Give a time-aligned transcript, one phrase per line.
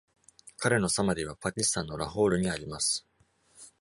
[0.57, 3.05] 彼のサマディはパキスタンのラホールにあります。